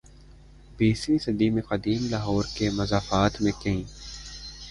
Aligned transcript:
یسویں 0.79 1.17
صدی 1.17 1.49
میں 1.49 1.61
قدیم 1.61 2.01
لاہور 2.09 2.43
کے 2.55 2.69
مضافات 2.69 3.41
میں 3.41 3.51
کئی 3.63 3.83